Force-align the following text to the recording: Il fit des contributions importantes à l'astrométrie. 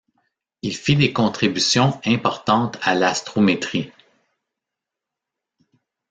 Il 0.63 0.75
fit 0.75 0.95
des 0.95 1.13
contributions 1.13 2.01
importantes 2.07 2.79
à 2.81 2.95
l'astrométrie. 2.95 3.91